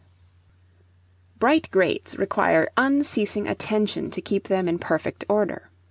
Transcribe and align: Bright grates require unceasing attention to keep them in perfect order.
Bright 1.37 1.69
grates 1.69 2.15
require 2.17 2.71
unceasing 2.75 3.47
attention 3.47 4.09
to 4.09 4.19
keep 4.19 4.47
them 4.47 4.67
in 4.67 4.79
perfect 4.79 5.25
order. 5.29 5.69